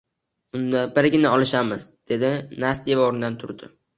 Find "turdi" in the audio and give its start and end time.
3.45-3.73